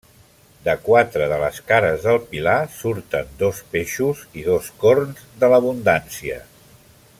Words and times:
De 0.67 0.73
quatre 0.85 1.27
de 1.33 1.37
les 1.43 1.59
cares 1.71 2.07
del 2.07 2.17
pilar 2.31 2.55
surten 2.79 3.29
dos 3.43 3.61
peixos 3.75 4.25
i 4.43 4.47
dos 4.49 4.73
corns 4.85 5.23
de 5.45 5.55
l'abundància. 5.55 6.41